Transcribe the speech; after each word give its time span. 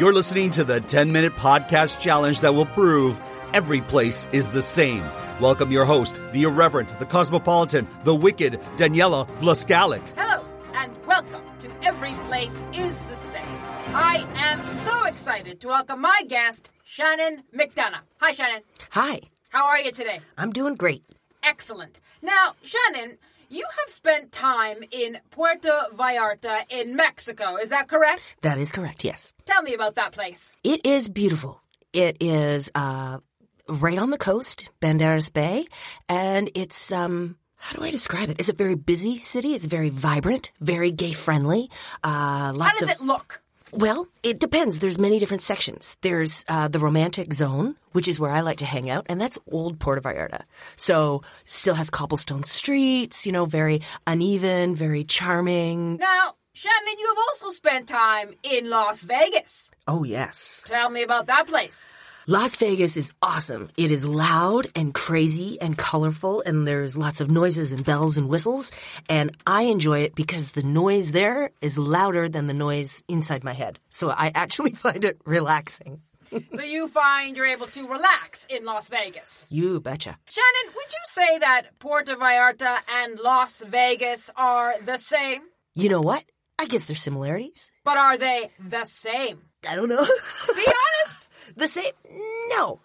You're 0.00 0.14
listening 0.14 0.48
to 0.52 0.64
the 0.64 0.80
10 0.80 1.12
minute 1.12 1.34
podcast 1.34 2.00
challenge 2.00 2.40
that 2.40 2.54
will 2.54 2.64
prove 2.64 3.20
every 3.52 3.82
place 3.82 4.26
is 4.32 4.50
the 4.50 4.62
same. 4.62 5.04
Welcome 5.40 5.70
your 5.70 5.84
host, 5.84 6.18
the 6.32 6.44
irreverent, 6.44 6.98
the 6.98 7.04
cosmopolitan, 7.04 7.86
the 8.04 8.14
wicked 8.14 8.54
Daniela 8.78 9.28
Vlaskalik. 9.40 10.00
Hello, 10.16 10.42
and 10.72 10.96
welcome 11.06 11.42
to 11.58 11.70
Every 11.82 12.14
Place 12.28 12.64
is 12.72 12.98
the 13.10 13.14
Same. 13.14 13.42
I 13.88 14.26
am 14.36 14.64
so 14.64 15.04
excited 15.04 15.60
to 15.60 15.68
welcome 15.68 16.00
my 16.00 16.22
guest, 16.26 16.70
Shannon 16.82 17.42
McDonough. 17.54 18.00
Hi, 18.22 18.32
Shannon. 18.32 18.62
Hi, 18.92 19.20
How 19.50 19.66
are 19.66 19.80
you 19.80 19.92
today? 19.92 20.20
I'm 20.38 20.50
doing 20.50 20.76
great. 20.76 21.04
Excellent. 21.42 22.00
Now, 22.22 22.54
Shannon, 22.62 23.18
you 23.50 23.66
have 23.78 23.90
spent 23.90 24.32
time 24.32 24.78
in 24.90 25.18
Puerto 25.30 25.88
Vallarta 25.94 26.64
in 26.70 26.96
Mexico. 26.96 27.56
Is 27.56 27.68
that 27.68 27.88
correct? 27.88 28.22
That 28.42 28.56
is 28.58 28.72
correct, 28.72 29.04
yes. 29.04 29.34
Tell 29.44 29.62
me 29.62 29.74
about 29.74 29.96
that 29.96 30.12
place. 30.12 30.54
It 30.64 30.86
is 30.86 31.08
beautiful. 31.08 31.60
It 31.92 32.16
is 32.20 32.70
uh, 32.74 33.18
right 33.68 33.98
on 33.98 34.10
the 34.10 34.18
coast, 34.18 34.70
Banderas 34.80 35.32
Bay, 35.32 35.66
and 36.08 36.50
it's 36.54 36.92
um. 36.92 37.36
How 37.62 37.76
do 37.76 37.84
I 37.84 37.90
describe 37.90 38.30
it? 38.30 38.36
It's 38.38 38.48
a 38.48 38.54
very 38.54 38.74
busy 38.74 39.18
city. 39.18 39.52
It's 39.54 39.66
very 39.66 39.90
vibrant, 39.90 40.50
very 40.62 40.90
gay 40.92 41.12
friendly. 41.12 41.68
Uh, 42.02 42.08
How 42.08 42.52
lots 42.52 42.78
does 42.80 42.88
of 42.88 42.94
it 42.94 43.00
look? 43.02 43.42
Well, 43.72 44.08
it 44.22 44.40
depends. 44.40 44.78
There's 44.78 44.98
many 44.98 45.18
different 45.18 45.42
sections. 45.42 45.96
There's 46.02 46.44
uh, 46.48 46.68
the 46.68 46.78
romantic 46.78 47.32
zone, 47.32 47.76
which 47.92 48.08
is 48.08 48.18
where 48.20 48.30
I 48.30 48.40
like 48.40 48.58
to 48.58 48.64
hang 48.64 48.90
out, 48.90 49.06
and 49.08 49.20
that's 49.20 49.38
old 49.50 49.78
Puerto 49.78 50.00
Vallarta. 50.00 50.42
So 50.76 51.22
still 51.44 51.74
has 51.74 51.90
cobblestone 51.90 52.44
streets. 52.44 53.26
You 53.26 53.32
know, 53.32 53.44
very 53.44 53.82
uneven, 54.06 54.74
very 54.74 55.04
charming. 55.04 55.96
Now, 55.96 56.34
Shannon, 56.52 56.98
you 56.98 57.06
have 57.08 57.24
also 57.28 57.50
spent 57.50 57.88
time 57.88 58.34
in 58.42 58.70
Las 58.70 59.04
Vegas. 59.04 59.70
Oh 59.86 60.04
yes. 60.04 60.62
Tell 60.66 60.90
me 60.90 61.02
about 61.02 61.26
that 61.26 61.46
place. 61.46 61.90
Las 62.26 62.54
Vegas 62.56 62.98
is 62.98 63.14
awesome. 63.22 63.70
It 63.78 63.90
is 63.90 64.04
loud 64.04 64.66
and 64.76 64.92
crazy 64.92 65.58
and 65.60 65.76
colorful, 65.76 66.42
and 66.44 66.66
there's 66.66 66.96
lots 66.96 67.22
of 67.22 67.30
noises 67.30 67.72
and 67.72 67.82
bells 67.82 68.18
and 68.18 68.28
whistles. 68.28 68.70
And 69.08 69.34
I 69.46 69.62
enjoy 69.62 70.00
it 70.00 70.14
because 70.14 70.52
the 70.52 70.62
noise 70.62 71.12
there 71.12 71.50
is 71.62 71.78
louder 71.78 72.28
than 72.28 72.46
the 72.46 72.54
noise 72.54 73.02
inside 73.08 73.42
my 73.42 73.54
head. 73.54 73.78
So 73.88 74.10
I 74.10 74.32
actually 74.34 74.72
find 74.84 75.04
it 75.04 75.18
relaxing. 75.24 76.02
so 76.52 76.62
you 76.62 76.88
find 76.88 77.38
you're 77.38 77.46
able 77.46 77.68
to 77.68 77.88
relax 77.88 78.46
in 78.50 78.66
Las 78.66 78.90
Vegas. 78.90 79.48
You 79.50 79.80
betcha. 79.80 80.18
Shannon, 80.26 80.74
would 80.76 80.92
you 80.92 81.04
say 81.04 81.38
that 81.38 81.78
Puerto 81.78 82.16
Vallarta 82.16 82.78
and 82.86 83.18
Las 83.18 83.62
Vegas 83.66 84.30
are 84.36 84.74
the 84.84 84.98
same? 84.98 85.40
You 85.74 85.88
know 85.88 86.02
what? 86.02 86.24
I 86.58 86.66
guess 86.66 86.84
there's 86.84 87.00
similarities. 87.00 87.70
But 87.82 87.96
are 87.96 88.18
they 88.18 88.50
the 88.62 88.84
same? 88.84 89.40
I 89.68 89.74
don't 89.74 89.88
know. 89.88 90.04
Be 90.54 90.66
honest. 90.66 91.19
The 91.60 91.68
same? 91.68 91.92
No. 92.48 92.80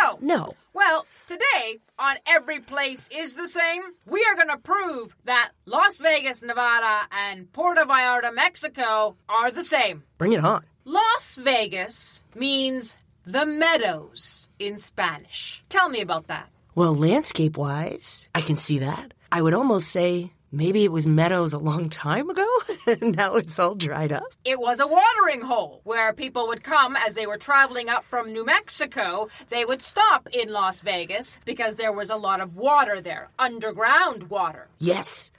No. 0.00 0.18
No. 0.20 0.54
Well, 0.72 1.04
today 1.26 1.80
on 1.98 2.16
Every 2.26 2.60
Place 2.60 3.08
is 3.12 3.34
the 3.34 3.48
Same, 3.48 3.82
we 4.06 4.24
are 4.24 4.36
going 4.36 4.48
to 4.48 4.56
prove 4.56 5.16
that 5.24 5.50
Las 5.66 5.98
Vegas, 5.98 6.42
Nevada, 6.42 7.08
and 7.10 7.52
Puerto 7.52 7.84
Vallarta, 7.84 8.32
Mexico 8.32 9.16
are 9.28 9.50
the 9.50 9.64
same. 9.64 10.04
Bring 10.16 10.32
it 10.32 10.44
on. 10.44 10.64
Las 10.84 11.36
Vegas 11.36 12.22
means 12.34 12.96
the 13.26 13.44
meadows 13.44 14.48
in 14.58 14.78
Spanish. 14.78 15.64
Tell 15.68 15.88
me 15.88 16.00
about 16.00 16.28
that. 16.28 16.48
Well, 16.74 16.94
landscape 16.94 17.58
wise, 17.58 18.28
I 18.34 18.40
can 18.40 18.56
see 18.56 18.78
that. 18.78 19.12
I 19.32 19.42
would 19.42 19.54
almost 19.54 19.88
say 19.88 20.32
maybe 20.52 20.84
it 20.84 20.92
was 20.92 21.06
meadows 21.06 21.52
a 21.52 21.58
long 21.58 21.88
time 21.88 22.30
ago, 22.30 22.46
and 22.86 23.16
now 23.16 23.36
it's 23.36 23.58
all 23.58 23.74
dried 23.74 24.12
up. 24.12 24.24
It 24.44 24.58
was 24.58 24.80
a 24.80 24.86
watering 24.86 25.42
hole 25.42 25.80
where 25.84 26.12
people 26.12 26.48
would 26.48 26.62
come 26.62 26.96
as 26.96 27.14
they 27.14 27.26
were 27.26 27.38
traveling 27.38 27.88
up 27.88 28.04
from 28.04 28.32
New 28.32 28.44
Mexico. 28.44 29.28
They 29.48 29.64
would 29.64 29.82
stop 29.82 30.28
in 30.32 30.50
Las 30.50 30.80
Vegas 30.80 31.38
because 31.44 31.76
there 31.76 31.92
was 31.92 32.10
a 32.10 32.16
lot 32.16 32.40
of 32.40 32.56
water 32.56 33.00
there, 33.00 33.30
underground 33.38 34.30
water. 34.30 34.68
Yes, 34.78 35.30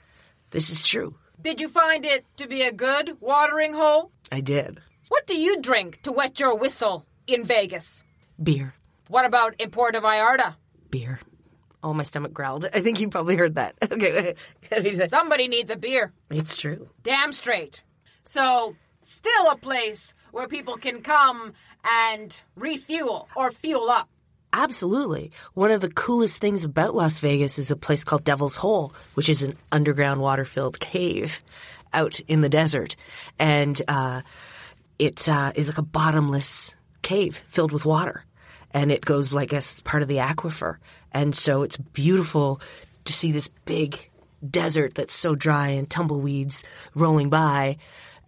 this 0.50 0.70
is 0.70 0.82
true. 0.82 1.14
Did 1.40 1.60
you 1.60 1.68
find 1.68 2.04
it 2.04 2.24
to 2.36 2.46
be 2.46 2.62
a 2.62 2.72
good 2.72 3.16
watering 3.20 3.74
hole? 3.74 4.12
I 4.30 4.40
did. 4.40 4.80
What 5.08 5.26
do 5.26 5.36
you 5.36 5.60
drink 5.60 6.02
to 6.02 6.12
wet 6.12 6.40
your 6.40 6.56
whistle 6.56 7.04
in 7.26 7.44
Vegas? 7.44 8.02
Beer. 8.42 8.74
What 9.08 9.24
about 9.24 9.60
in 9.60 9.70
Puerto 9.70 10.00
Vallarta? 10.00 10.54
Beer. 10.90 11.20
Oh, 11.82 11.92
my 11.92 12.04
stomach 12.04 12.32
growled. 12.32 12.66
I 12.74 12.80
think 12.80 13.00
you 13.00 13.08
probably 13.08 13.36
heard 13.36 13.56
that. 13.56 13.74
Okay. 13.92 14.34
Somebody 15.08 15.48
needs 15.48 15.70
a 15.70 15.76
beer. 15.76 16.12
it's 16.30 16.56
true. 16.56 16.88
Damn 17.02 17.32
straight. 17.32 17.82
So, 18.24 18.74
still 19.02 19.50
a 19.50 19.56
place 19.56 20.14
where 20.30 20.48
people 20.48 20.76
can 20.76 21.02
come 21.02 21.52
and 21.84 22.40
refuel 22.56 23.28
or 23.36 23.50
fuel 23.50 23.90
up. 23.90 24.08
Absolutely. 24.54 25.32
One 25.54 25.70
of 25.70 25.80
the 25.80 25.90
coolest 25.90 26.38
things 26.38 26.64
about 26.64 26.94
Las 26.94 27.18
Vegas 27.18 27.58
is 27.58 27.70
a 27.70 27.76
place 27.76 28.04
called 28.04 28.24
Devil's 28.24 28.56
Hole, 28.56 28.92
which 29.14 29.28
is 29.28 29.42
an 29.42 29.56
underground 29.72 30.20
water 30.20 30.44
filled 30.44 30.78
cave 30.78 31.42
out 31.92 32.20
in 32.20 32.42
the 32.42 32.48
desert. 32.48 32.94
And 33.38 33.80
uh, 33.88 34.22
it 34.98 35.28
uh, 35.28 35.52
is 35.54 35.68
like 35.68 35.78
a 35.78 35.82
bottomless 35.82 36.74
cave 37.02 37.40
filled 37.48 37.72
with 37.72 37.84
water. 37.84 38.24
And 38.74 38.90
it 38.90 39.04
goes 39.04 39.32
like 39.32 39.52
as 39.52 39.80
part 39.80 40.02
of 40.02 40.08
the 40.08 40.16
aquifer. 40.16 40.76
And 41.12 41.34
so 41.34 41.62
it's 41.62 41.76
beautiful 41.76 42.60
to 43.04 43.12
see 43.12 43.32
this 43.32 43.48
big 43.64 44.10
desert 44.48 44.94
that's 44.94 45.12
so 45.12 45.34
dry 45.34 45.68
and 45.68 45.88
tumbleweeds 45.88 46.64
rolling 46.94 47.30
by. 47.30 47.76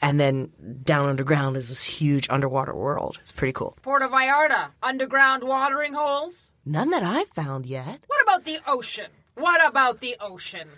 And 0.02 0.20
then 0.20 0.50
down 0.82 1.08
underground 1.08 1.56
is 1.56 1.70
this 1.70 1.84
huge 1.84 2.28
underwater 2.28 2.74
world. 2.74 3.18
It's 3.22 3.32
pretty 3.32 3.52
cool. 3.52 3.76
Puerto 3.80 4.08
Vallarta, 4.08 4.68
underground 4.82 5.44
watering 5.44 5.94
holes. 5.94 6.52
None 6.66 6.90
that 6.90 7.02
I've 7.02 7.28
found 7.28 7.64
yet. 7.64 8.00
What 8.06 8.22
about 8.22 8.44
the 8.44 8.58
ocean? 8.66 9.10
What 9.34 9.66
about 9.66 10.00
the 10.00 10.16
ocean? 10.20 10.68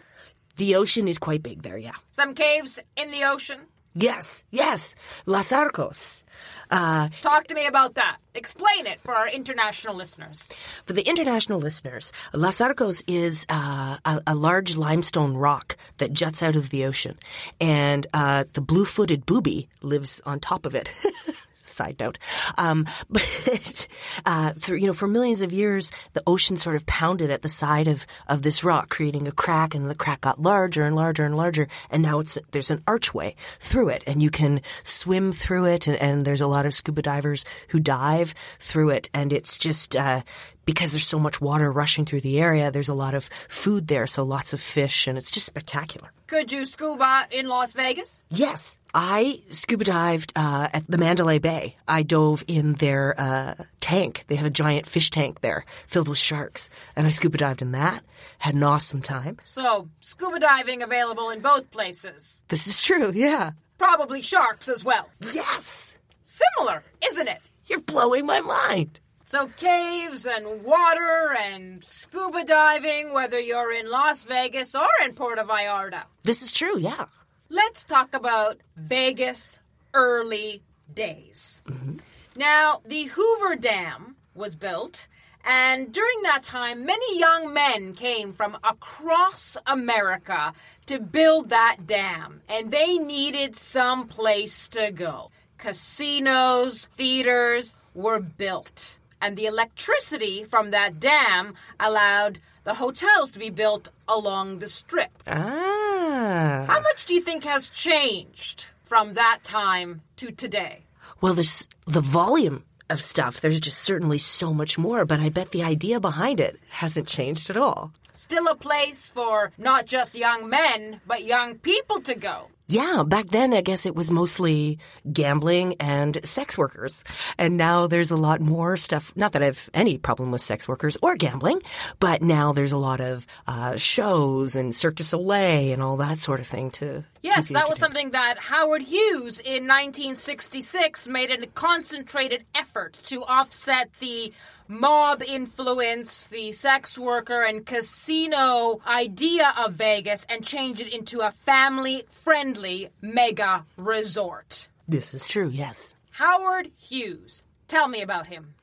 The 0.56 0.76
ocean 0.76 1.08
is 1.08 1.18
quite 1.18 1.42
big 1.42 1.62
there, 1.62 1.76
yeah. 1.76 1.96
Some 2.10 2.34
caves 2.34 2.78
in 2.96 3.10
the 3.10 3.24
ocean? 3.24 3.60
Yes, 3.98 4.44
yes. 4.50 4.94
Las 5.24 5.52
Arcos. 5.52 6.22
Uh, 6.70 7.08
Talk 7.22 7.46
to 7.46 7.54
me 7.54 7.66
about 7.66 7.94
that. 7.94 8.18
Explain 8.34 8.86
it 8.86 9.00
for 9.00 9.14
our 9.14 9.26
international 9.26 9.94
listeners. 9.94 10.50
for 10.84 10.92
the 10.92 11.08
international 11.08 11.58
listeners, 11.58 12.12
Las 12.34 12.60
Arcos 12.60 13.02
is 13.08 13.46
uh, 13.48 13.96
a, 14.04 14.20
a 14.26 14.34
large 14.34 14.76
limestone 14.76 15.34
rock 15.34 15.78
that 15.96 16.12
juts 16.12 16.42
out 16.42 16.56
of 16.56 16.68
the 16.68 16.84
ocean, 16.84 17.16
and 17.58 18.06
uh, 18.12 18.44
the 18.52 18.60
blue-footed 18.60 19.24
booby 19.24 19.68
lives 19.80 20.20
on 20.26 20.40
top 20.40 20.66
of 20.66 20.74
it. 20.74 20.90
Side 21.76 21.96
note, 22.00 22.18
um, 22.56 22.86
but 23.10 23.88
uh, 24.24 24.52
through, 24.58 24.78
you 24.78 24.86
know, 24.86 24.94
for 24.94 25.06
millions 25.06 25.42
of 25.42 25.52
years, 25.52 25.92
the 26.14 26.22
ocean 26.26 26.56
sort 26.56 26.74
of 26.74 26.86
pounded 26.86 27.30
at 27.30 27.42
the 27.42 27.50
side 27.50 27.86
of, 27.86 28.06
of 28.28 28.40
this 28.40 28.64
rock, 28.64 28.88
creating 28.88 29.28
a 29.28 29.32
crack, 29.32 29.74
and 29.74 29.90
the 29.90 29.94
crack 29.94 30.22
got 30.22 30.40
larger 30.40 30.84
and 30.84 30.96
larger 30.96 31.26
and 31.26 31.36
larger, 31.36 31.68
and 31.90 32.02
now 32.02 32.20
it's 32.20 32.38
there's 32.52 32.70
an 32.70 32.82
archway 32.86 33.34
through 33.60 33.90
it, 33.90 34.02
and 34.06 34.22
you 34.22 34.30
can 34.30 34.62
swim 34.84 35.32
through 35.32 35.66
it, 35.66 35.86
and, 35.86 35.96
and 35.98 36.22
there's 36.22 36.40
a 36.40 36.46
lot 36.46 36.64
of 36.64 36.72
scuba 36.72 37.02
divers 37.02 37.44
who 37.68 37.78
dive 37.78 38.34
through 38.58 38.88
it, 38.90 39.10
and 39.12 39.30
it's 39.32 39.58
just 39.58 39.94
uh, 39.94 40.22
because 40.66 40.90
there's 40.90 41.06
so 41.06 41.18
much 41.18 41.40
water 41.40 41.70
rushing 41.72 42.04
through 42.04 42.20
the 42.20 42.38
area, 42.40 42.70
there's 42.70 42.90
a 42.90 42.94
lot 42.94 43.14
of 43.14 43.30
food 43.48 43.86
there, 43.86 44.06
so 44.06 44.22
lots 44.24 44.52
of 44.52 44.60
fish, 44.60 45.06
and 45.06 45.16
it's 45.16 45.30
just 45.30 45.46
spectacular. 45.46 46.10
Could 46.26 46.52
you 46.52 46.64
scuba 46.66 47.26
in 47.30 47.48
Las 47.48 47.72
Vegas? 47.72 48.20
Yes, 48.30 48.78
I 48.92 49.42
scuba 49.48 49.84
dived 49.84 50.32
uh, 50.36 50.68
at 50.72 50.84
the 50.88 50.98
Mandalay 50.98 51.38
Bay. 51.38 51.76
I 51.86 52.02
dove 52.02 52.44
in 52.48 52.74
their 52.74 53.14
uh, 53.18 53.54
tank. 53.80 54.24
They 54.26 54.34
have 54.36 54.46
a 54.46 54.50
giant 54.50 54.86
fish 54.88 55.10
tank 55.10 55.40
there 55.40 55.64
filled 55.86 56.08
with 56.08 56.18
sharks, 56.18 56.68
and 56.96 57.06
I 57.06 57.10
scuba 57.10 57.38
dived 57.38 57.62
in 57.62 57.72
that. 57.72 58.02
Had 58.38 58.54
an 58.54 58.64
awesome 58.64 59.02
time. 59.02 59.38
So, 59.44 59.88
scuba 60.00 60.40
diving 60.40 60.82
available 60.82 61.30
in 61.30 61.40
both 61.40 61.70
places. 61.70 62.42
This 62.48 62.66
is 62.66 62.82
true, 62.82 63.12
yeah. 63.14 63.52
Probably 63.78 64.20
sharks 64.20 64.68
as 64.68 64.82
well. 64.82 65.08
Yes, 65.32 65.96
Similar, 66.24 66.82
isn't 67.08 67.28
it? 67.28 67.40
you're 67.68 67.80
blowing 67.80 68.26
my 68.26 68.40
mind. 68.40 69.00
So, 69.28 69.48
caves 69.56 70.24
and 70.24 70.62
water 70.62 71.34
and 71.36 71.82
scuba 71.82 72.44
diving, 72.44 73.12
whether 73.12 73.40
you're 73.40 73.72
in 73.72 73.90
Las 73.90 74.22
Vegas 74.22 74.72
or 74.72 74.86
in 75.04 75.14
Puerto 75.14 75.42
Vallarta. 75.42 76.04
This 76.22 76.42
is 76.42 76.52
true, 76.52 76.78
yeah. 76.78 77.06
Let's 77.48 77.82
talk 77.82 78.14
about 78.14 78.58
Vegas 78.76 79.58
early 79.94 80.62
days. 80.94 81.60
Mm-hmm. 81.66 81.96
Now, 82.36 82.82
the 82.86 83.06
Hoover 83.06 83.56
Dam 83.56 84.14
was 84.36 84.54
built, 84.54 85.08
and 85.44 85.92
during 85.92 86.22
that 86.22 86.44
time, 86.44 86.86
many 86.86 87.18
young 87.18 87.52
men 87.52 87.94
came 87.94 88.32
from 88.32 88.56
across 88.62 89.56
America 89.66 90.52
to 90.86 91.00
build 91.00 91.48
that 91.48 91.78
dam, 91.84 92.42
and 92.48 92.70
they 92.70 92.96
needed 92.96 93.56
some 93.56 94.06
place 94.06 94.68
to 94.68 94.92
go. 94.92 95.32
Casinos, 95.58 96.86
theaters 96.94 97.74
were 97.92 98.20
built, 98.20 99.00
and 99.20 99.36
the 99.36 99.46
electricity 99.46 100.44
from 100.44 100.70
that 100.70 101.00
dam 101.00 101.54
allowed 101.78 102.38
the 102.64 102.74
hotels 102.74 103.30
to 103.30 103.38
be 103.38 103.50
built 103.50 103.88
along 104.08 104.58
the 104.58 104.68
strip. 104.68 105.10
Ah. 105.26 106.64
How 106.66 106.80
much 106.80 107.06
do 107.06 107.14
you 107.14 107.20
think 107.20 107.44
has 107.44 107.68
changed 107.68 108.66
from 108.82 109.14
that 109.14 109.40
time 109.42 110.02
to 110.16 110.30
today? 110.30 110.84
Well, 111.20 111.34
there's 111.34 111.68
the 111.86 112.00
volume 112.00 112.64
of 112.90 113.00
stuff. 113.00 113.40
There's 113.40 113.60
just 113.60 113.78
certainly 113.78 114.18
so 114.18 114.52
much 114.52 114.78
more, 114.78 115.04
but 115.04 115.20
I 115.20 115.28
bet 115.28 115.50
the 115.50 115.62
idea 115.62 116.00
behind 116.00 116.40
it 116.40 116.58
hasn't 116.68 117.08
changed 117.08 117.50
at 117.50 117.56
all. 117.56 117.92
Still 118.14 118.46
a 118.48 118.54
place 118.54 119.10
for 119.10 119.52
not 119.58 119.86
just 119.86 120.14
young 120.14 120.48
men, 120.48 121.00
but 121.06 121.24
young 121.24 121.56
people 121.56 122.00
to 122.02 122.14
go. 122.14 122.48
Yeah, 122.68 123.04
back 123.06 123.28
then 123.28 123.54
I 123.54 123.60
guess 123.60 123.86
it 123.86 123.94
was 123.94 124.10
mostly 124.10 124.80
gambling 125.12 125.76
and 125.78 126.18
sex 126.24 126.58
workers. 126.58 127.04
And 127.38 127.56
now 127.56 127.86
there's 127.86 128.10
a 128.10 128.16
lot 128.16 128.40
more 128.40 128.76
stuff. 128.76 129.12
Not 129.14 129.32
that 129.32 129.42
I 129.42 129.46
have 129.46 129.70
any 129.72 129.98
problem 129.98 130.32
with 130.32 130.40
sex 130.40 130.66
workers 130.66 130.96
or 131.00 131.14
gambling, 131.14 131.60
but 132.00 132.22
now 132.22 132.52
there's 132.52 132.72
a 132.72 132.76
lot 132.76 133.00
of 133.00 133.24
uh, 133.46 133.76
shows 133.76 134.56
and 134.56 134.74
Cirque 134.74 134.96
du 134.96 135.04
Soleil 135.04 135.72
and 135.72 135.82
all 135.82 135.98
that 135.98 136.18
sort 136.18 136.40
of 136.40 136.48
thing 136.48 136.72
too. 136.72 137.04
Yes, 137.26 137.48
that 137.48 137.68
was 137.68 137.78
something 137.78 138.12
that 138.12 138.38
Howard 138.38 138.82
Hughes 138.82 139.40
in 139.40 139.66
1966 139.66 141.08
made 141.08 141.30
a 141.30 141.46
concentrated 141.48 142.44
effort 142.54 142.92
to 143.04 143.24
offset 143.24 143.92
the 143.94 144.32
mob 144.68 145.22
influence, 145.22 146.28
the 146.28 146.52
sex 146.52 146.96
worker 146.96 147.42
and 147.42 147.66
casino 147.66 148.80
idea 148.86 149.52
of 149.58 149.74
Vegas 149.74 150.24
and 150.28 150.44
change 150.44 150.80
it 150.80 150.92
into 150.92 151.20
a 151.20 151.32
family 151.32 152.04
friendly 152.08 152.90
mega 153.00 153.64
resort. 153.76 154.68
This 154.86 155.12
is 155.12 155.26
true, 155.26 155.48
yes. 155.48 155.94
Howard 156.12 156.70
Hughes. 156.76 157.42
Tell 157.66 157.88
me 157.88 158.02
about 158.02 158.28
him. 158.28 158.54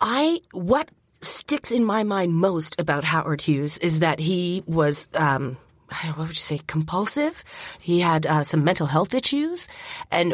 I 0.00 0.40
what 0.52 0.88
sticks 1.20 1.70
in 1.70 1.84
my 1.84 2.02
mind 2.02 2.34
most 2.34 2.80
about 2.80 3.04
Howard 3.04 3.42
Hughes 3.42 3.76
is 3.78 3.98
that 3.98 4.20
he 4.20 4.62
was 4.66 5.08
um 5.14 5.58
what 5.88 6.18
would 6.18 6.28
you 6.28 6.34
say 6.34 6.60
compulsive? 6.66 7.44
He 7.80 8.00
had 8.00 8.26
uh, 8.26 8.44
some 8.44 8.64
mental 8.64 8.86
health 8.86 9.14
issues. 9.14 9.68
And 10.10 10.32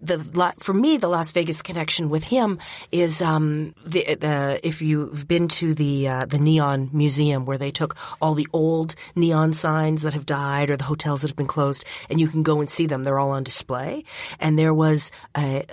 the, 0.00 0.54
for 0.58 0.72
me 0.72 0.96
the 0.96 1.08
Las 1.08 1.32
Vegas 1.32 1.62
connection 1.62 2.08
with 2.08 2.24
him 2.24 2.58
is 2.90 3.20
um 3.20 3.74
the, 3.86 4.14
the 4.14 4.60
if 4.62 4.80
you've 4.82 5.28
been 5.28 5.48
to 5.48 5.74
the 5.74 6.08
uh, 6.08 6.26
the 6.26 6.38
neon 6.38 6.90
museum 6.92 7.44
where 7.44 7.58
they 7.58 7.70
took 7.70 7.96
all 8.20 8.34
the 8.34 8.48
old 8.52 8.94
neon 9.14 9.52
signs 9.52 10.02
that 10.02 10.14
have 10.14 10.26
died 10.26 10.70
or 10.70 10.76
the 10.76 10.84
hotels 10.84 11.20
that 11.20 11.28
have 11.28 11.36
been 11.36 11.46
closed 11.46 11.84
and 12.08 12.20
you 12.20 12.28
can 12.28 12.42
go 12.42 12.60
and 12.60 12.70
see 12.70 12.86
them. 12.86 13.04
They're 13.04 13.18
all 13.18 13.30
on 13.30 13.44
display. 13.44 14.04
And 14.40 14.58
there 14.58 14.74
was 14.74 15.10
a 15.36 15.64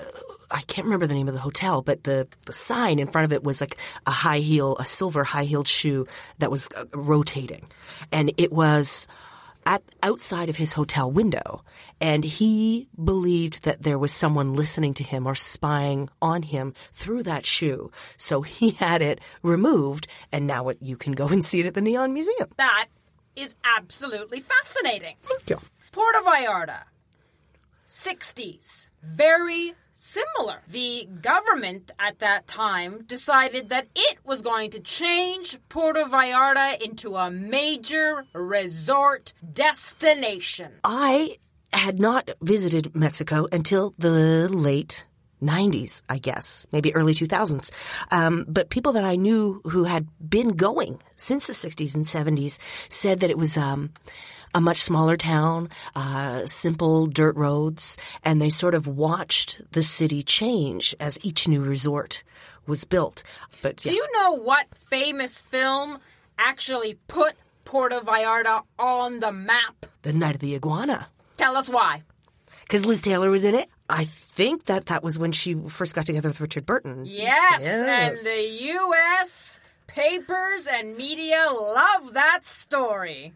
I 0.51 0.61
can't 0.61 0.85
remember 0.85 1.07
the 1.07 1.13
name 1.13 1.27
of 1.27 1.33
the 1.33 1.39
hotel, 1.39 1.81
but 1.81 2.03
the, 2.03 2.27
the 2.45 2.53
sign 2.53 2.99
in 2.99 3.07
front 3.07 3.25
of 3.25 3.31
it 3.31 3.43
was 3.43 3.61
like 3.61 3.77
a 4.05 4.11
high 4.11 4.39
heel, 4.39 4.75
a 4.77 4.85
silver 4.85 5.23
high 5.23 5.45
heeled 5.45 5.67
shoe 5.67 6.07
that 6.39 6.51
was 6.51 6.67
uh, 6.75 6.85
rotating. 6.93 7.67
And 8.11 8.33
it 8.37 8.51
was 8.51 9.07
at 9.65 9.83
outside 10.01 10.49
of 10.49 10.55
his 10.55 10.73
hotel 10.73 11.11
window. 11.11 11.63
And 11.99 12.23
he 12.23 12.87
believed 13.03 13.63
that 13.63 13.83
there 13.83 13.99
was 13.99 14.11
someone 14.11 14.55
listening 14.55 14.93
to 14.95 15.03
him 15.03 15.27
or 15.27 15.35
spying 15.35 16.09
on 16.21 16.43
him 16.43 16.73
through 16.93 17.23
that 17.23 17.45
shoe. 17.45 17.91
So 18.17 18.41
he 18.41 18.71
had 18.79 19.01
it 19.01 19.19
removed 19.43 20.07
and 20.31 20.47
now 20.47 20.69
it, 20.69 20.77
you 20.81 20.97
can 20.97 21.13
go 21.13 21.27
and 21.27 21.45
see 21.45 21.59
it 21.59 21.65
at 21.65 21.73
the 21.73 21.81
Neon 21.81 22.13
Museum. 22.13 22.49
That 22.57 22.87
is 23.35 23.55
absolutely 23.63 24.39
fascinating. 24.39 25.15
Thank 25.23 25.49
you. 25.49 25.59
Puerto 25.91 26.19
Vallarta, 26.19 26.83
60s. 27.87 28.89
Very 29.03 29.73
similar. 30.01 30.61
The 30.67 31.07
government 31.21 31.91
at 31.99 32.19
that 32.19 32.47
time 32.47 33.03
decided 33.05 33.69
that 33.69 33.87
it 33.95 34.17
was 34.25 34.41
going 34.41 34.71
to 34.71 34.79
change 34.79 35.57
Puerto 35.69 36.03
Vallarta 36.05 36.81
into 36.81 37.15
a 37.15 37.29
major 37.29 38.25
resort 38.33 39.33
destination. 39.53 40.71
I 40.83 41.37
had 41.71 41.99
not 41.99 42.31
visited 42.41 42.95
Mexico 42.95 43.45
until 43.51 43.93
the 43.97 44.49
late 44.49 45.05
90s, 45.41 46.01
I 46.09 46.17
guess, 46.17 46.67
maybe 46.71 46.93
early 46.93 47.13
2000s. 47.13 47.71
Um, 48.11 48.45
but 48.47 48.69
people 48.69 48.93
that 48.93 49.03
I 49.03 49.15
knew 49.15 49.61
who 49.65 49.83
had 49.85 50.07
been 50.19 50.49
going 50.49 50.99
since 51.15 51.47
the 51.47 51.53
60s 51.53 51.95
and 51.95 52.05
70s 52.05 52.57
said 52.89 53.19
that 53.21 53.29
it 53.29 53.37
was 53.37 53.57
um, 53.57 53.91
a 54.53 54.61
much 54.61 54.81
smaller 54.81 55.17
town, 55.17 55.69
uh, 55.95 56.45
simple 56.45 57.07
dirt 57.07 57.35
roads, 57.35 57.97
and 58.23 58.41
they 58.41 58.49
sort 58.49 58.75
of 58.75 58.87
watched 58.87 59.61
the 59.71 59.83
city 59.83 60.23
change 60.23 60.95
as 60.99 61.17
each 61.23 61.47
new 61.47 61.61
resort 61.61 62.23
was 62.67 62.83
built. 62.83 63.23
But 63.61 63.77
Do 63.77 63.93
you 63.93 64.05
know 64.13 64.33
what 64.33 64.67
famous 64.75 65.39
film 65.39 65.99
actually 66.37 66.97
put 67.07 67.35
Puerto 67.65 67.99
Vallarta 68.01 68.63
on 68.77 69.19
the 69.19 69.31
map? 69.31 69.85
the 70.03 70.13
Night 70.13 70.35
of 70.35 70.41
the 70.41 70.55
Iguana. 70.55 71.07
Tell 71.37 71.55
us 71.55 71.69
why. 71.69 72.03
Because 72.61 72.85
Liz 72.85 73.01
Taylor 73.01 73.29
was 73.29 73.45
in 73.45 73.53
it. 73.55 73.69
I 73.89 74.05
think 74.05 74.65
that 74.65 74.85
that 74.87 75.03
was 75.03 75.19
when 75.19 75.31
she 75.31 75.53
first 75.67 75.93
got 75.93 76.05
together 76.05 76.29
with 76.29 76.39
Richard 76.41 76.65
Burton. 76.65 77.05
Yes, 77.05 77.63
Yes. 77.63 78.17
and 78.17 78.25
the 78.25 78.41
U.S. 78.73 79.59
papers 79.87 80.67
and 80.67 80.95
media 80.95 81.47
love 81.51 82.13
that 82.13 82.45
story. 82.45 83.33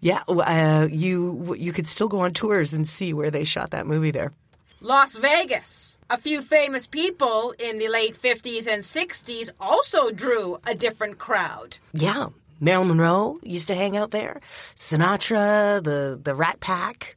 Yeah, 0.00 0.22
uh, 0.28 0.88
you 0.90 1.54
you 1.58 1.72
could 1.72 1.86
still 1.86 2.08
go 2.08 2.20
on 2.20 2.32
tours 2.32 2.72
and 2.72 2.86
see 2.86 3.12
where 3.12 3.30
they 3.30 3.44
shot 3.44 3.70
that 3.70 3.86
movie 3.86 4.10
there. 4.10 4.32
Las 4.80 5.16
Vegas. 5.16 5.96
A 6.10 6.18
few 6.18 6.42
famous 6.42 6.86
people 6.86 7.54
in 7.58 7.78
the 7.78 7.88
late 7.88 8.20
50s 8.20 8.66
and 8.66 8.82
60s 8.82 9.48
also 9.58 10.10
drew 10.10 10.58
a 10.66 10.74
different 10.74 11.18
crowd. 11.18 11.78
Yeah, 11.94 12.26
Marilyn 12.60 12.88
Monroe 12.88 13.38
used 13.42 13.68
to 13.68 13.74
hang 13.74 13.96
out 13.96 14.10
there. 14.10 14.40
Sinatra, 14.76 15.82
the 15.82 16.20
the 16.22 16.34
Rat 16.34 16.60
Pack. 16.60 17.16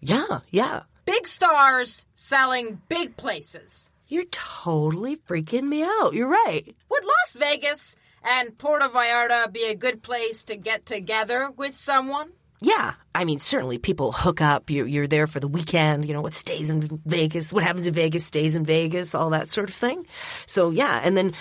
Yeah, 0.00 0.40
yeah. 0.50 0.82
Big 1.04 1.26
stars 1.26 2.04
selling 2.14 2.80
big 2.88 3.16
places. 3.16 3.90
You're 4.08 4.24
totally 4.32 5.16
freaking 5.16 5.64
me 5.64 5.82
out. 5.82 6.14
You're 6.14 6.28
right. 6.28 6.74
Would 6.90 7.04
Las 7.04 7.36
Vegas 7.38 7.96
and 8.22 8.56
Puerto 8.58 8.88
Vallarta 8.88 9.52
be 9.52 9.64
a 9.64 9.74
good 9.74 10.02
place 10.02 10.44
to 10.44 10.56
get 10.56 10.86
together 10.86 11.50
with 11.56 11.76
someone? 11.76 12.30
Yeah, 12.62 12.94
I 13.14 13.24
mean, 13.24 13.40
certainly 13.40 13.78
people 13.78 14.12
hook 14.12 14.40
up. 14.42 14.68
You're, 14.68 14.86
you're 14.86 15.06
there 15.06 15.26
for 15.26 15.40
the 15.40 15.48
weekend. 15.48 16.04
You 16.06 16.12
know 16.12 16.20
what 16.20 16.34
stays 16.34 16.68
in 16.68 17.00
Vegas, 17.06 17.52
what 17.52 17.64
happens 17.64 17.86
in 17.86 17.94
Vegas 17.94 18.26
stays 18.26 18.54
in 18.54 18.64
Vegas, 18.66 19.14
all 19.14 19.30
that 19.30 19.48
sort 19.48 19.70
of 19.70 19.74
thing. 19.74 20.06
So 20.46 20.70
yeah, 20.70 21.00
and 21.02 21.16
then 21.16 21.32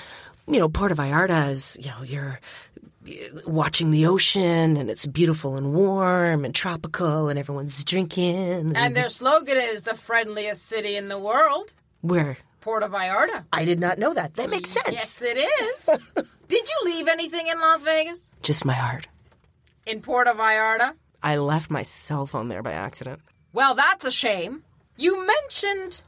you 0.48 0.60
know, 0.60 0.70
Puerto 0.70 0.96
Vallarta 0.96 1.50
is 1.50 1.78
you 1.82 1.90
know 1.90 2.04
you're 2.04 2.40
watching 3.46 3.92
the 3.92 4.06
ocean 4.06 4.78
and 4.78 4.90
it's 4.90 5.06
beautiful 5.06 5.56
and 5.56 5.74
warm 5.74 6.46
and 6.46 6.54
tropical 6.54 7.30
and 7.30 7.40
everyone's 7.40 7.84
drinking. 7.84 8.76
And 8.76 8.96
their 8.96 9.10
slogan 9.10 9.58
is 9.58 9.84
the 9.84 9.96
friendliest 9.96 10.66
city 10.66 10.96
in 10.96 11.08
the 11.10 11.20
world, 11.20 11.74
where 12.02 12.38
Puerto 12.62 12.88
Vallarta. 12.88 13.46
I 13.52 13.66
did 13.66 13.80
not 13.80 14.00
know 14.00 14.14
that. 14.14 14.36
That 14.36 14.50
makes 14.50 14.70
sense. 14.70 14.92
Yes, 14.92 15.22
it 15.22 15.38
is. 15.38 16.26
Did 16.50 16.68
you 16.68 16.92
leave 16.92 17.08
anything 17.08 17.48
in 17.48 17.60
Las 17.60 17.84
Vegas? 17.84 18.28
Just 18.42 18.66
my 18.66 18.74
heart. 18.74 19.08
In 19.86 20.02
Puerto 20.02 20.34
Vallarta? 20.34 20.94
I 21.22 21.38
left 21.38 21.70
my 21.70 21.84
cell 21.84 22.26
phone 22.26 22.50
there 22.50 22.64
by 22.64 22.72
accident. 22.72 23.22
Well, 23.54 23.76
that's 23.76 24.04
a 24.04 24.12
shame. 24.12 24.64
You 24.98 25.26
mentioned 25.26 26.02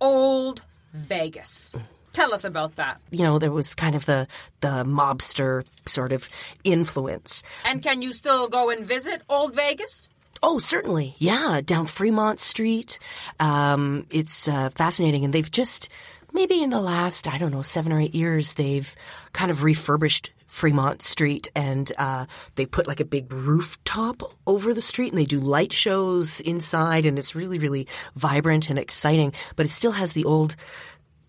Old 0.00 0.62
Vegas. 0.94 1.74
Tell 2.12 2.32
us 2.32 2.44
about 2.44 2.76
that. 2.76 3.00
You 3.10 3.24
know, 3.24 3.38
there 3.40 3.50
was 3.50 3.74
kind 3.74 3.94
of 3.94 4.06
the 4.06 4.26
the 4.60 4.84
mobster 4.84 5.64
sort 5.84 6.12
of 6.12 6.28
influence. 6.64 7.42
And 7.64 7.82
can 7.82 8.00
you 8.00 8.12
still 8.12 8.48
go 8.48 8.70
and 8.70 8.86
visit 8.86 9.22
Old 9.28 9.54
Vegas? 9.54 10.08
Oh, 10.42 10.58
certainly. 10.58 11.16
Yeah, 11.18 11.60
down 11.64 11.86
Fremont 11.86 12.38
Street. 12.38 13.00
Um, 13.40 14.06
it's 14.10 14.46
uh, 14.46 14.70
fascinating. 14.70 15.24
And 15.24 15.34
they've 15.34 15.50
just, 15.50 15.88
maybe 16.32 16.62
in 16.62 16.70
the 16.70 16.80
last, 16.80 17.28
I 17.28 17.38
don't 17.38 17.52
know, 17.52 17.62
seven 17.62 17.92
or 17.92 18.00
eight 18.00 18.14
years, 18.14 18.54
they've 18.54 18.94
kind 19.32 19.50
of 19.50 19.62
refurbished 19.62 20.32
Fremont 20.46 21.02
Street 21.02 21.50
and 21.54 21.90
uh, 21.98 22.26
they 22.54 22.66
put 22.66 22.86
like 22.86 23.00
a 23.00 23.04
big 23.04 23.32
rooftop 23.32 24.34
over 24.46 24.72
the 24.72 24.80
street 24.80 25.10
and 25.12 25.18
they 25.18 25.26
do 25.26 25.40
light 25.40 25.72
shows 25.72 26.40
inside 26.40 27.06
and 27.06 27.18
it's 27.18 27.34
really, 27.34 27.58
really 27.58 27.86
vibrant 28.16 28.70
and 28.70 28.78
exciting. 28.78 29.32
But 29.56 29.66
it 29.66 29.72
still 29.72 29.92
has 29.92 30.12
the 30.12 30.24
old. 30.24 30.56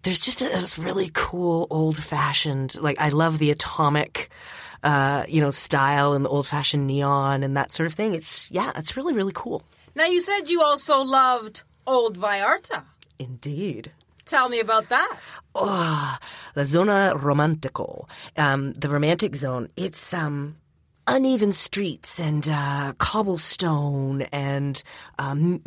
There's 0.04 0.22
just 0.22 0.42
a, 0.42 0.82
really 0.82 1.12
cool 1.14 1.68
old 1.70 2.02
fashioned, 2.02 2.80
like, 2.82 3.00
I 3.02 3.10
love 3.10 3.38
the 3.38 3.52
atomic 3.52 4.30
uh, 4.84 5.26
you 5.28 5.42
know, 5.42 5.52
style 5.52 6.14
and 6.14 6.24
the 6.24 6.30
old 6.30 6.48
fashioned 6.48 6.88
neon 6.88 7.44
and 7.44 7.58
that 7.58 7.74
sort 7.74 7.88
of 7.88 7.94
thing. 7.94 8.16
It's, 8.16 8.50
yeah, 8.50 8.72
it's 8.76 8.96
really, 8.96 9.14
really 9.14 9.34
cool. 9.36 9.64
Now, 9.96 10.06
you 10.06 10.22
said 10.22 10.50
you 10.50 10.62
also 10.62 11.04
loved 11.04 11.64
Old 11.86 12.18
Vallarta. 12.18 12.84
Indeed. 13.18 13.92
Tell 14.30 14.48
me 14.48 14.60
about 14.60 14.90
that. 14.90 15.18
Oh, 15.56 16.18
La 16.56 16.64
Zona 16.64 17.14
Romantico, 17.16 18.08
um, 18.38 18.74
the 18.74 18.88
romantic 18.88 19.36
zone. 19.36 19.70
It's, 19.76 20.14
um, 20.14 20.56
uneven 21.08 21.52
streets 21.52 22.20
and 22.20 22.48
uh, 22.48 22.94
cobblestone 23.00 24.22
and 24.32 24.84
um, 25.18 25.60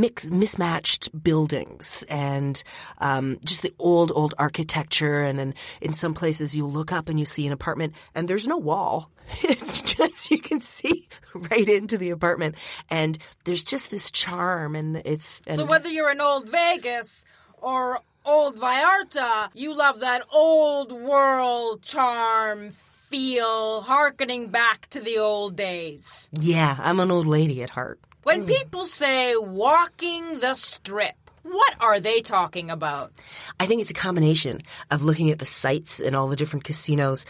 mix, 0.00 0.24
mismatched 0.24 1.22
buildings 1.22 2.06
and 2.08 2.62
um, 2.98 3.38
just 3.44 3.60
the 3.60 3.74
old, 3.78 4.10
old 4.14 4.34
architecture. 4.38 5.22
And 5.22 5.38
then 5.38 5.54
in 5.82 5.92
some 5.92 6.14
places 6.14 6.56
you 6.56 6.66
look 6.66 6.90
up 6.90 7.10
and 7.10 7.20
you 7.20 7.26
see 7.26 7.46
an 7.46 7.52
apartment 7.52 7.94
and 8.14 8.26
there's 8.26 8.46
no 8.46 8.56
wall. 8.56 9.10
It's 9.42 9.82
just, 9.82 10.30
you 10.30 10.40
can 10.40 10.62
see 10.62 11.06
right 11.34 11.68
into 11.68 11.98
the 11.98 12.08
apartment. 12.08 12.54
And 12.88 13.18
there's 13.44 13.62
just 13.62 13.90
this 13.90 14.10
charm 14.10 14.74
and 14.74 15.02
it's. 15.04 15.42
And 15.46 15.58
So 15.58 15.66
whether 15.66 15.90
you're 15.90 16.10
in 16.10 16.22
old 16.22 16.48
Vegas 16.48 17.26
or 17.60 18.00
old 18.24 18.56
Vallarta, 18.56 19.50
you 19.54 19.76
love 19.76 20.00
that 20.00 20.22
old 20.32 20.92
world 20.92 21.82
charm 21.82 22.70
feel, 23.08 23.80
harkening 23.82 24.48
back 24.48 24.88
to 24.90 25.00
the 25.00 25.18
old 25.18 25.56
days. 25.56 26.28
yeah, 26.32 26.76
I'm 26.78 27.00
an 27.00 27.10
old 27.10 27.26
lady 27.26 27.62
at 27.62 27.70
heart. 27.70 27.98
When 28.22 28.44
mm. 28.44 28.48
people 28.48 28.84
say 28.84 29.34
walking 29.36 30.40
the 30.40 30.54
strip, 30.54 31.16
what 31.42 31.74
are 31.80 32.00
they 32.00 32.20
talking 32.20 32.70
about? 32.70 33.12
I 33.58 33.66
think 33.66 33.80
it's 33.80 33.90
a 33.90 33.94
combination 33.94 34.60
of 34.90 35.02
looking 35.02 35.30
at 35.30 35.38
the 35.38 35.46
sites 35.46 36.00
in 36.00 36.14
all 36.14 36.28
the 36.28 36.36
different 36.36 36.64
casinos 36.64 37.24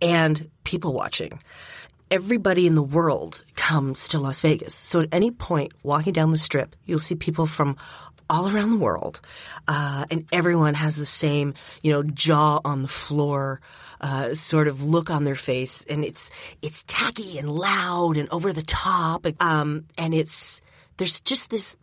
and 0.00 0.50
people 0.64 0.94
watching. 0.94 1.38
Everybody 2.10 2.66
in 2.66 2.74
the 2.74 2.82
world 2.82 3.44
comes 3.54 4.08
to 4.08 4.18
Las 4.18 4.40
Vegas. 4.40 4.74
So 4.74 5.00
at 5.00 5.08
any 5.12 5.30
point, 5.30 5.72
walking 5.82 6.14
down 6.14 6.30
the 6.30 6.38
strip, 6.38 6.74
you'll 6.86 7.00
see 7.00 7.14
people 7.14 7.46
from 7.46 7.76
all 8.30 8.48
around 8.48 8.70
the 8.70 8.76
world, 8.76 9.20
uh, 9.66 10.04
and 10.10 10.26
everyone 10.32 10.74
has 10.74 10.96
the 10.96 11.06
same, 11.06 11.54
you 11.82 11.92
know, 11.92 12.02
jaw 12.02 12.60
on 12.64 12.82
the 12.82 12.88
floor, 12.88 13.60
uh, 14.00 14.34
sort 14.34 14.68
of 14.68 14.82
look 14.82 15.10
on 15.10 15.24
their 15.24 15.34
face, 15.34 15.84
and 15.88 16.04
it's 16.04 16.30
it's 16.62 16.84
tacky 16.84 17.38
and 17.38 17.50
loud 17.50 18.16
and 18.16 18.28
over 18.30 18.52
the 18.52 18.62
top, 18.62 19.26
um, 19.40 19.86
and 19.96 20.14
it's 20.14 20.60
there's 20.96 21.20
just 21.20 21.50
this 21.50 21.76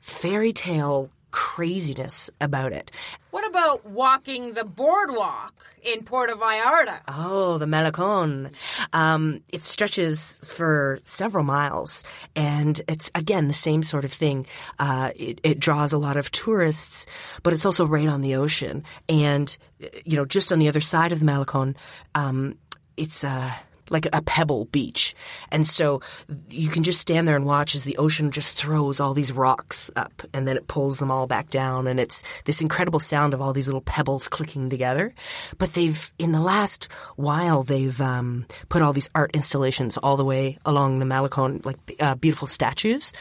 fairy 0.00 0.52
tale 0.52 1.10
craziness 1.32 2.30
about 2.40 2.72
it. 2.72 2.92
What 3.32 3.46
about 3.48 3.86
walking 3.86 4.52
the 4.54 4.64
boardwalk 4.64 5.54
in 5.82 6.04
Puerto 6.04 6.34
Vallarta? 6.34 7.00
Oh, 7.08 7.58
the 7.58 7.66
Malecon. 7.66 8.52
Um, 8.92 9.40
it 9.52 9.62
stretches 9.62 10.38
for 10.44 11.00
several 11.02 11.42
miles, 11.42 12.04
and 12.36 12.80
it's 12.86 13.10
again 13.14 13.48
the 13.48 13.54
same 13.54 13.82
sort 13.82 14.04
of 14.04 14.12
thing. 14.12 14.46
Uh, 14.78 15.10
it, 15.16 15.40
it 15.42 15.58
draws 15.58 15.92
a 15.92 15.98
lot 15.98 16.16
of 16.16 16.30
tourists, 16.30 17.06
but 17.42 17.52
it's 17.52 17.66
also 17.66 17.86
right 17.86 18.08
on 18.08 18.20
the 18.20 18.36
ocean, 18.36 18.84
and 19.08 19.56
you 20.04 20.16
know, 20.16 20.24
just 20.24 20.52
on 20.52 20.58
the 20.58 20.68
other 20.68 20.80
side 20.80 21.12
of 21.12 21.18
the 21.18 21.26
Malecon, 21.26 21.74
um, 22.14 22.58
it's 22.96 23.24
uh, 23.24 23.50
like 23.92 24.06
a 24.12 24.22
pebble 24.22 24.64
beach, 24.66 25.14
and 25.50 25.66
so 25.66 26.00
you 26.48 26.68
can 26.68 26.82
just 26.82 27.00
stand 27.00 27.28
there 27.28 27.36
and 27.36 27.44
watch 27.44 27.74
as 27.74 27.84
the 27.84 27.96
ocean 27.98 28.30
just 28.30 28.56
throws 28.56 28.98
all 28.98 29.14
these 29.14 29.32
rocks 29.32 29.90
up, 29.96 30.22
and 30.32 30.48
then 30.48 30.56
it 30.56 30.66
pulls 30.66 30.98
them 30.98 31.10
all 31.10 31.26
back 31.26 31.50
down, 31.50 31.86
and 31.86 32.00
it's 32.00 32.24
this 32.44 32.60
incredible 32.60 33.00
sound 33.00 33.34
of 33.34 33.40
all 33.40 33.52
these 33.52 33.68
little 33.68 33.80
pebbles 33.80 34.28
clicking 34.28 34.70
together. 34.70 35.14
But 35.58 35.74
they've 35.74 36.10
in 36.18 36.32
the 36.32 36.40
last 36.40 36.88
while 37.16 37.62
they've 37.62 38.00
um, 38.00 38.46
put 38.68 38.82
all 38.82 38.92
these 38.92 39.10
art 39.14 39.30
installations 39.34 39.96
all 39.98 40.16
the 40.16 40.24
way 40.24 40.58
along 40.64 40.98
the 40.98 41.04
Malecon, 41.04 41.64
like 41.64 41.78
uh, 42.00 42.14
beautiful 42.14 42.48
statues, 42.48 43.12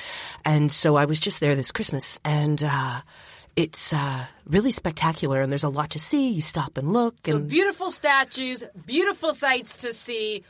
and 0.45 0.71
so 0.71 0.95
I 0.95 1.05
was 1.05 1.19
just 1.19 1.39
there 1.39 1.55
this 1.55 1.71
Christmas, 1.71 2.19
and. 2.25 2.63
Uh, 2.63 3.01
it's 3.55 3.91
uh, 3.91 4.25
really 4.45 4.71
spectacular, 4.71 5.41
and 5.41 5.51
there's 5.51 5.63
a 5.63 5.69
lot 5.69 5.91
to 5.91 5.99
see. 5.99 6.29
You 6.29 6.41
stop 6.41 6.77
and 6.77 6.93
look, 6.93 7.15
So 7.25 7.35
and 7.35 7.49
beautiful 7.49 7.91
statues, 7.91 8.63
beautiful 8.85 9.33
sights 9.33 9.75
to 9.77 9.93
see. 9.93 10.43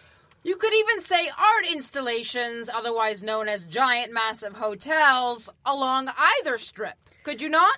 You 0.43 0.55
could 0.55 0.73
even 0.73 1.01
say 1.03 1.29
art 1.29 1.71
installations, 1.71 2.69
otherwise 2.69 3.21
known 3.21 3.47
as 3.47 3.63
giant 3.63 4.11
massive 4.11 4.53
hotels, 4.53 5.49
along 5.65 6.09
either 6.17 6.57
strip. 6.57 6.95
Could 7.23 7.41
you 7.41 7.49
not? 7.49 7.77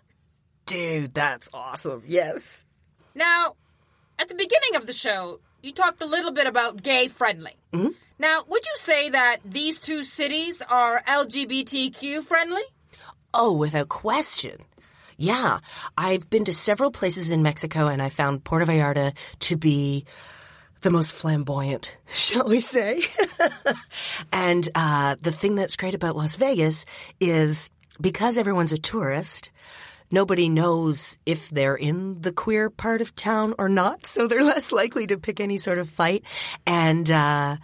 dude, 0.66 1.14
that's 1.14 1.50
awesome. 1.54 2.04
Yes. 2.08 2.66
Now, 3.16 3.56
at 4.20 4.28
the 4.28 4.36
beginning 4.36 4.76
of 4.76 4.88
the 4.88 4.94
show, 4.94 5.40
you 5.62 5.72
talked 5.72 6.02
a 6.02 6.06
little 6.06 6.32
bit 6.32 6.48
about 6.48 6.82
gay 6.82 7.08
friendly. 7.08 7.54
Mm-hmm. 7.72 7.90
Now, 8.20 8.44
would 8.48 8.66
you 8.66 8.74
say 8.76 9.10
that 9.10 9.38
these 9.46 9.80
two 9.80 10.04
cities 10.04 10.62
are 10.68 11.04
LGBTQ 11.08 12.24
friendly? 12.24 12.62
Oh, 13.34 13.54
without 13.54 13.90
question. 13.90 14.62
Yeah, 15.18 15.60
I've 15.98 16.30
been 16.30 16.46
to 16.46 16.54
several 16.54 16.92
places 16.92 17.32
in 17.32 17.44
Mexico, 17.44 17.88
and 17.88 18.02
I 18.02 18.10
found 18.10 18.44
Puerto 18.44 18.66
Vallarta 18.66 19.14
to 19.42 19.58
be 19.58 20.06
the 20.84 20.92
most 20.92 21.14
flamboyant, 21.14 21.96
shall 22.14 22.48
we 22.48 22.60
say? 22.60 23.02
and 24.32 24.70
uh, 24.76 25.16
the 25.22 25.32
thing 25.32 25.56
that's 25.56 25.76
great 25.76 25.96
about 25.96 26.16
Las 26.16 26.36
Vegas 26.36 26.86
is 27.20 27.72
because 28.00 28.38
everyone's 28.38 28.74
a 28.74 28.78
tourist. 28.78 29.52
Nobody 30.12 30.48
knows 30.48 31.18
if 31.26 31.50
they're 31.50 31.76
in 31.76 32.22
the 32.22 32.32
queer 32.32 32.70
part 32.70 33.02
of 33.02 33.16
town 33.16 33.56
or 33.58 33.68
not, 33.68 34.06
so 34.06 34.28
they're 34.28 34.44
less 34.54 34.72
likely 34.72 35.08
to 35.08 35.18
pick 35.18 35.40
any 35.40 35.58
sort 35.58 35.80
of 35.80 35.90
fight. 35.90 36.24
And 36.68 37.10
uh, 37.10 37.58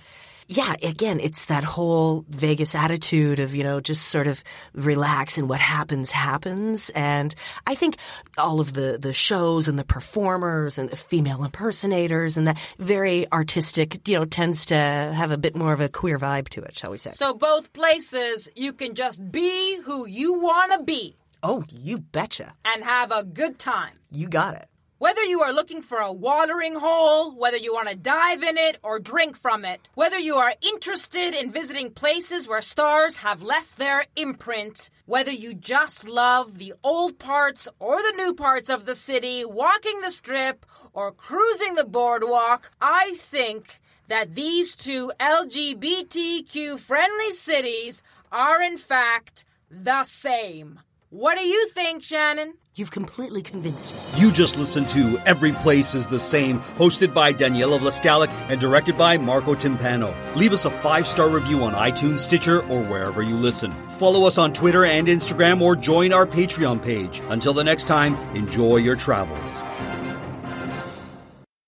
yeah, 0.51 0.75
again, 0.81 1.19
it's 1.19 1.45
that 1.45 1.63
whole 1.63 2.25
Vegas 2.27 2.73
attitude 2.73 3.37
of, 3.37 3.53
you 3.53 3.63
know, 3.63 3.79
just 3.79 4.07
sort 4.07 4.25
of 4.25 4.43
relax 4.73 5.37
and 5.37 5.47
what 5.47 5.59
happens, 5.59 6.09
happens. 6.09 6.89
And 6.89 7.35
I 7.67 7.75
think 7.75 7.97
all 8.35 8.59
of 8.59 8.73
the, 8.73 8.97
the 8.99 9.13
shows 9.13 9.67
and 9.67 9.77
the 9.77 9.83
performers 9.83 10.79
and 10.79 10.89
the 10.89 10.95
female 10.95 11.43
impersonators 11.43 12.35
and 12.35 12.47
that 12.47 12.57
very 12.79 13.31
artistic, 13.31 14.07
you 14.07 14.15
know, 14.17 14.25
tends 14.25 14.65
to 14.65 14.75
have 14.75 15.29
a 15.29 15.37
bit 15.37 15.55
more 15.55 15.71
of 15.71 15.81
a 15.81 15.87
queer 15.87 16.17
vibe 16.17 16.49
to 16.49 16.61
it, 16.61 16.75
shall 16.75 16.89
we 16.89 16.97
say. 16.97 17.11
So, 17.11 17.35
both 17.35 17.71
places, 17.71 18.49
you 18.55 18.73
can 18.73 18.95
just 18.95 19.31
be 19.31 19.79
who 19.81 20.07
you 20.07 20.33
want 20.33 20.73
to 20.73 20.83
be 20.83 21.15
oh, 21.43 21.63
you 21.69 21.99
betcha. 21.99 22.53
and 22.65 22.83
have 22.83 23.11
a 23.11 23.23
good 23.23 23.59
time. 23.59 23.93
You 24.11 24.27
got 24.27 24.55
it. 24.55 24.67
Whether 24.99 25.23
you 25.23 25.41
are 25.43 25.53
looking 25.53 25.81
for 25.81 25.99
a 25.99 26.11
watering 26.11 26.75
hole, 26.75 27.31
whether 27.31 27.55
you 27.55 27.73
want 27.73 27.87
to 27.87 27.95
dive 27.95 28.43
in 28.43 28.57
it 28.57 28.79
or 28.83 28.99
drink 28.99 29.37
from 29.37 29.63
it, 29.63 29.87
whether 29.93 30.19
you 30.19 30.35
are 30.35 30.53
interested 30.61 31.33
in 31.33 31.53
visiting 31.53 31.91
places 31.91 32.49
where 32.49 32.59
stars 32.59 33.15
have 33.15 33.41
left 33.41 33.77
their 33.77 34.07
imprint, 34.17 34.89
whether 35.05 35.31
you 35.31 35.53
just 35.53 36.05
love 36.05 36.57
the 36.57 36.73
old 36.83 37.17
parts 37.17 37.65
or 37.79 37.95
the 38.01 38.13
new 38.17 38.33
parts 38.33 38.69
of 38.69 38.85
the 38.85 38.93
city, 38.93 39.45
walking 39.45 40.01
the 40.01 40.11
strip 40.11 40.65
or 40.91 41.13
cruising 41.13 41.75
the 41.75 41.85
boardwalk, 41.85 42.69
I 42.81 43.13
think 43.15 43.79
that 44.09 44.35
these 44.35 44.75
two 44.75 45.13
LGBTQ 45.17 46.77
friendly 46.77 47.31
cities 47.31 48.03
are 48.33 48.61
in 48.61 48.77
fact 48.77 49.45
the 49.71 50.03
same. 50.03 50.81
What 51.11 51.39
do 51.39 51.43
you 51.43 51.69
think, 51.69 52.03
Shannon? 52.03 52.53
You've 52.75 52.91
completely 52.91 53.41
convinced 53.41 53.95
me. 53.95 54.21
You 54.21 54.31
just 54.31 54.59
listened 54.59 54.89
to 54.89 55.17
Every 55.25 55.53
Place 55.53 55.95
is 55.95 56.05
the 56.05 56.19
Same, 56.19 56.59
hosted 56.77 57.15
by 57.15 57.33
Daniela 57.33 57.79
Vlaskalik 57.79 58.29
and 58.47 58.61
directed 58.61 58.95
by 58.95 59.17
Marco 59.17 59.55
Timpano. 59.55 60.13
Leave 60.35 60.53
us 60.53 60.65
a 60.65 60.69
five 60.69 61.07
star 61.07 61.27
review 61.27 61.63
on 61.63 61.73
iTunes, 61.73 62.19
Stitcher, 62.19 62.61
or 62.67 62.83
wherever 62.83 63.23
you 63.23 63.35
listen. 63.35 63.71
Follow 63.97 64.27
us 64.27 64.37
on 64.37 64.53
Twitter 64.53 64.85
and 64.85 65.07
Instagram 65.07 65.61
or 65.61 65.75
join 65.75 66.13
our 66.13 66.27
Patreon 66.27 66.79
page. 66.79 67.23
Until 67.29 67.53
the 67.53 67.63
next 67.63 67.85
time, 67.85 68.15
enjoy 68.35 68.75
your 68.75 68.95
travels. 68.95 69.57